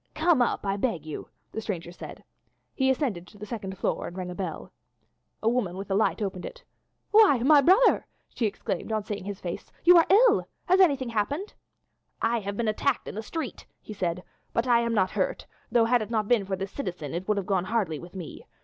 [0.15, 2.23] "Come up, I beg you," the stranger said.
[2.73, 4.71] He ascended to the second floor and rang at the bell.
[5.43, 6.63] A woman with a light opened it.
[7.11, 10.47] "Why, my brother," she exclaimed on seeing his face, "you are ill!
[10.65, 11.53] Has anything happened?"
[12.19, 15.85] "I have been attacked in the street," he said, "but I am not hurt, though,
[15.85, 18.47] had it not been for this citizen it would have gone hardly with me.